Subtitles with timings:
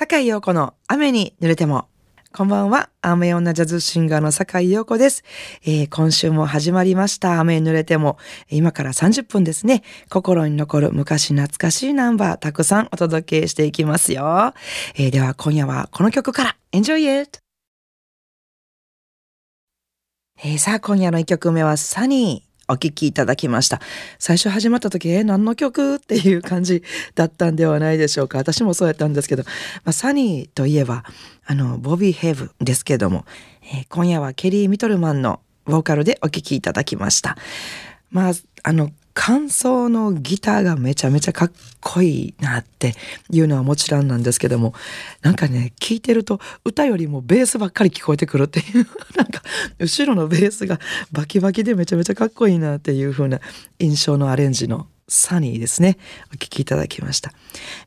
[0.00, 1.86] 坂井陽子の雨に濡れても。
[2.32, 2.88] こんばんは。
[3.02, 5.24] 雨女ジャズシンガーの坂井陽子です、
[5.62, 7.38] えー、今週も始まりました。
[7.38, 8.16] 雨に濡れても。
[8.48, 9.82] 今から30分ですね。
[10.08, 14.54] 心に残る昔懐かしいナンバーたくさんお届けしていきますよ。
[14.94, 17.40] えー、では今夜はこの曲から Enjoy it!
[20.42, 22.49] えー、さあ今夜の1曲目はサニー。
[22.70, 23.80] お聴きいただきました。
[24.18, 26.82] 最初始まった時、え、何の曲っていう感じ
[27.14, 28.38] だったんではないでしょうか。
[28.38, 29.42] 私もそうやったんですけど、
[29.84, 31.04] まあ、サニーといえば、
[31.46, 33.24] あの、ボビー・ヘブですけども、
[33.62, 37.36] えー、今夜はケリー・ミトルマンのボーカルでお聴きいただきました。
[38.10, 41.52] まあ、あの、感想のギターがめちゃめちゃかっ
[41.82, 42.94] こいいなって
[43.28, 44.72] いうのはもちろんなんですけども
[45.20, 48.86] なんかね聞いてると歌よりもベースばっかり聞こえてくるっていう
[49.18, 49.42] なんか
[49.78, 50.80] 後ろのベースが
[51.12, 53.40] バキバキでめちゃめちゃかっこいいなっていう風な
[53.78, 55.98] 印象のアレンジのサニーですね。
[56.32, 57.30] お聴きいただきました。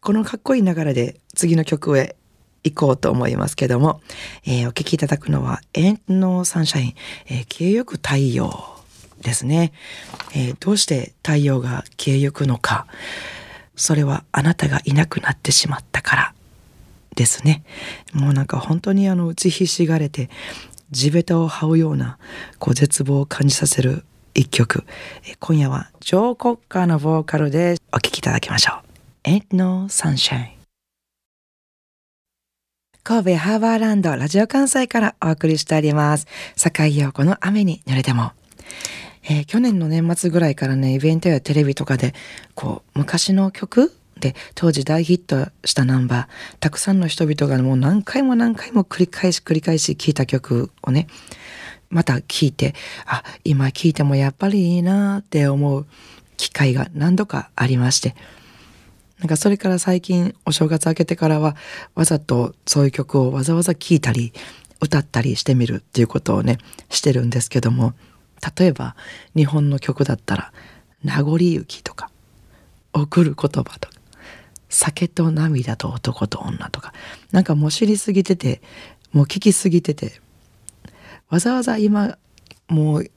[0.00, 2.16] このかっこいい流れで次の曲へ
[2.64, 4.00] 行こうと思いますけども、
[4.46, 6.94] えー、お聴きいただくのは「エンのサンシャイン」
[7.30, 8.78] えー「消えゆく太陽」
[9.20, 9.72] ですね、
[10.34, 12.86] えー、どうして太陽が消えゆくのか。
[13.76, 16.34] それはあなたがいなくなってしまったから。
[17.16, 17.64] ですね。
[18.12, 20.30] もうなんか本当にあの打ちひしがれて
[20.90, 22.18] 地べたを這うような
[22.58, 24.04] こう絶望を感じさせる
[24.34, 24.84] 一曲、
[25.24, 28.80] えー、今夜はジョー・コッカーのボーカルでお聴きいただきましょ
[29.24, 29.28] う。
[29.28, 30.60] Ain't No Sunshine
[33.02, 36.26] 神戸ハーバーランドラジオ関西からお送りしております。
[36.54, 38.32] 坂井陽子の雨に濡れても。
[39.24, 42.14] えー、去年の年末ぐらいからね、イベントやテレビとかで、
[42.54, 51.06] こう、昔の曲で当時大ヒットしたナンバー、たくさんの人々がもう何回も何回も繰り返し繰り返し聴いた曲をね、
[51.90, 52.74] また聴いて、
[53.06, 55.86] あ、今聴いてもやっぱりいいなって思う
[56.36, 58.14] 機会が何度かありまして、
[59.18, 61.56] なんかそれから最近お正月明けてからは
[61.94, 64.32] わざとそういう曲をわざわざ聴いたり
[64.80, 66.56] 歌ったりしてみるっていうことをね
[66.88, 67.92] してるんですけども。
[68.58, 68.96] 例えば
[69.36, 70.52] 日本の曲だったら
[71.04, 72.10] 「名残雪」とか
[72.92, 73.94] 「送る言葉」とか
[74.68, 76.92] 「酒と涙と男と女」とか
[77.32, 78.62] なんかもう知りすぎてて
[79.12, 80.20] もう聞きすぎてて
[81.28, 82.16] わざわざ今
[82.68, 83.10] もう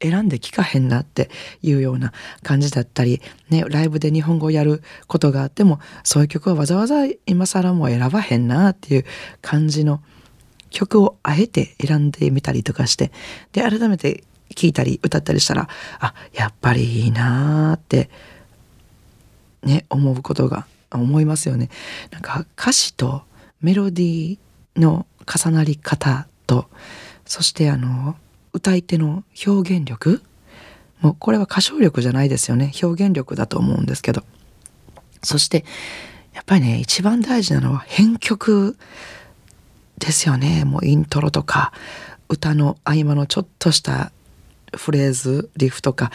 [0.00, 1.28] 選んで聞かへんなって
[1.62, 3.20] いうような感じだったり、
[3.50, 9.04] ね、ライブで日本語をやることがあってもそういう曲はわざわざ今更もう選ばへんなっていう
[9.42, 10.00] 感じの
[10.70, 13.10] 曲をあえて選んでみたりとかして
[13.52, 14.24] で改めて
[14.54, 15.68] 聴いたり歌ったりしたら
[16.00, 18.10] あやっぱりいいなーって
[19.62, 21.68] ね思うことが思いますよね。
[22.10, 23.22] なんか歌詞と
[23.60, 26.66] メロディーの重なり方と
[27.26, 28.16] そしてあの
[28.52, 30.22] 歌い手の表現力
[31.00, 34.22] もうこれは歌唱力じゃないですよね表現力だと思うんですけど
[35.22, 35.64] そして
[36.32, 38.76] やっぱりね一番大事なのは編曲
[39.98, 40.64] ですよね。
[40.64, 41.72] もうイントロとか
[42.28, 44.12] 歌の合間のちょっとした
[44.76, 46.10] フレーズリフとか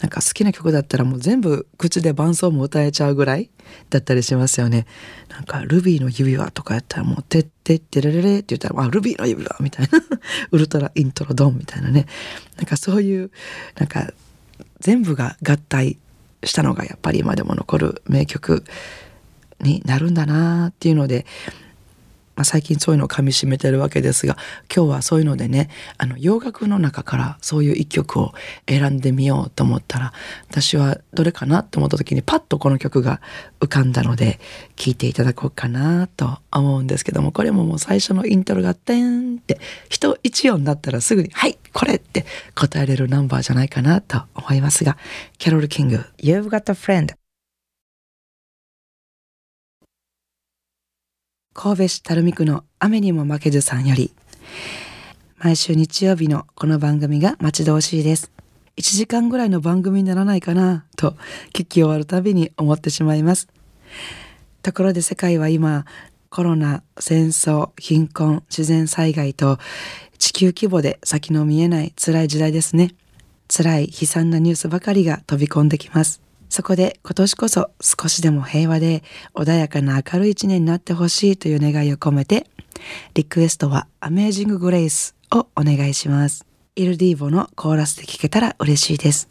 [0.00, 3.48] なんか好きな曲だったらもう全部口で伴奏も歌えちゃうぐらい
[3.88, 4.86] だったりしますよね。
[5.30, 9.98] なんか「ルビーの指輪」とかやったらもう「てってってれれれ」って言ったら「あルビーの指輪」みたいな。
[10.52, 12.06] ウルトライントロドンみたいなね。
[12.56, 13.30] なんかそういう
[13.78, 14.12] なんか
[14.80, 15.98] 全部が合体
[16.44, 18.64] したのがやっぱり今でも残る名曲
[19.60, 21.24] になるんだなっていうので
[22.36, 24.36] まあ、最近そういうのをかみしめてるわけですが
[24.74, 28.32] 今日はそういうのでねあの洋楽の中からそういう一曲を
[28.68, 30.12] 選んでみようと思ったら
[30.50, 33.20] 私はどれかなと思った時にパッとこの曲が
[33.60, 34.38] 浮かんだので
[34.76, 39.58] 聴いていただこうかなと思うんですけどもこれももう最初のイントロが「てん」って
[39.88, 44.98] 人一音だったらすぐに「はいこれ!」って答えれるナンバーじゃないかなと思いますが
[45.38, 47.14] キャロル・キング「You've Got a Friend」
[51.58, 54.12] 神戸市垂水区の雨にも負けずさんより
[55.38, 58.30] 毎週日曜日のこの番組が待ち遠しいです。
[58.76, 61.12] 1時間ぐらいの番組にならないかなと
[61.54, 63.48] 聞き終わるたびに思ってしまいます。
[64.60, 65.86] ところで世界は今
[66.28, 69.58] コロナ戦争貧困自然災害と
[70.18, 72.94] 地球規模で先の見えない辛い時代ですね。
[73.48, 76.25] 辛い悲惨なニュースばかりが飛び込んできます。
[76.48, 79.02] そこで今年こそ少しでも平和で
[79.34, 82.46] 穏やかな明るい一年になってほしいという願いを込めて、
[83.14, 86.46] リクエストは Amazing Grace をお願いします。
[86.76, 89.28] イルディーボのコーラスで聴けたら嬉しいです。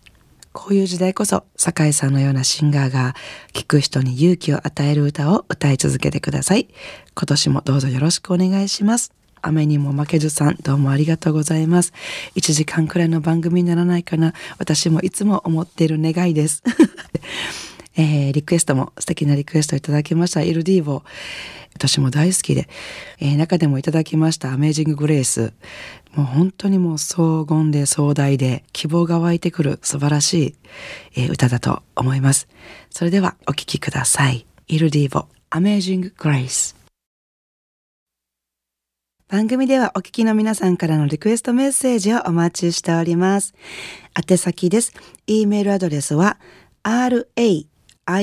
[0.51, 3.13] こういう時代こそ、酒井さんのようなシンガーが
[3.51, 6.69] 聴く人に勇気を与える歌を歌い続けてください。
[7.13, 9.11] 今年もどうぞよろしくお願いします。
[9.47, 11.93] 雨にも負けずさん、どうもありがとうございます。
[12.35, 14.33] 1時間くらいの番組にならないかな。
[14.57, 16.63] 私もいつも思っている願いです。
[17.95, 20.41] えー、リクエストも素敵なリクエストいただきました。
[20.41, 21.03] イルディーボ。
[21.75, 22.67] 私も大好きで、
[23.19, 25.53] えー、中でもいただきましたアメージンググレース。
[26.15, 30.55] もう本当にもう荘厳で壮大で希望が湧いてくる素晴らしい、
[31.17, 32.47] えー、歌だと思います。
[32.89, 34.47] それではお聴きください。
[34.67, 36.84] イルディーボ、アメージンググレース。
[39.27, 43.55] 番組ではお聞きの皆さんからのリクエストメッセージをお待ちしております。
[44.15, 44.93] 宛先です。
[45.25, 46.37] e メールアドレスは
[46.83, 47.65] rain
[48.05, 48.17] ア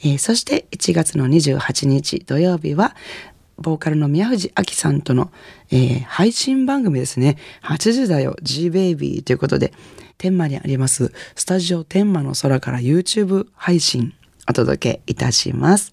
[0.00, 2.94] えー、そして1月の28日土曜日は、
[3.56, 5.32] ボーカルの宮藤明さんとの、
[5.70, 7.36] えー、配信番組ですね。
[7.62, 9.72] 8時だよ、G-Baby ということで、
[10.16, 14.14] 天満にあります、スタジオ天満の空から YouTube 配信
[14.48, 15.92] お届けいたします。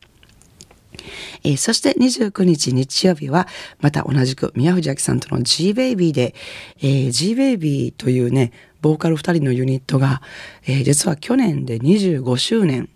[1.43, 3.47] えー、そして29日日曜日は、
[3.79, 6.35] また同じく宮藤明さんとの G-Baby で、
[6.77, 10.21] えー、G-Baby というね、ボーカル2人のユニットが、
[10.67, 12.89] えー、実は去年で25周年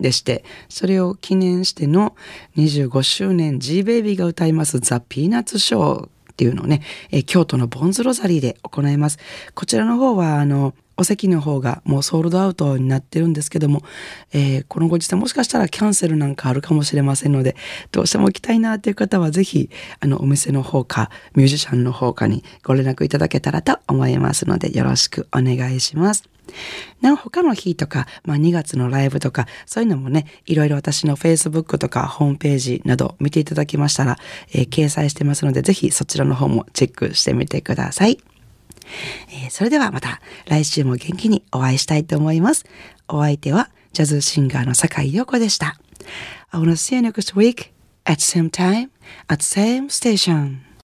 [0.00, 2.14] でして、それを記念しての
[2.56, 6.82] 25周年 G-Baby が歌いますザ・ピーナッツショーっていうのをね、
[7.26, 9.18] 京都のボンズロザリーで行います。
[9.54, 13.82] こちらの方は、あの、お席の方がもうソールドアウトになってるんですけども、
[14.32, 17.56] えー、このご時世もしかしたらキャンセルなんかあるかもしれませんので、
[17.92, 19.70] どうしても行きたいなという方はぜひ、
[20.00, 26.24] あの、お店の方か、ミュージシャンの方かにご連絡いただけたらと思いますので、よろしくお願いします。
[27.00, 34.16] なお他の日とか、まあ、2月のライブとか、そういうのもね、いろいろ私の Facebook とかホームページなど見ていただきましたら、
[34.52, 38.18] えー、掲載してますので、ぜひそちらの方もチェックしてみてください。
[39.28, 42.64] えー、それではまた来週も元気にお会いしたいと思います。
[43.08, 45.76] お相手はジャズシンガーの坂井陽子でした。
[46.50, 47.72] I wanna see you next week
[48.04, 48.90] at same time
[49.28, 50.65] at same station.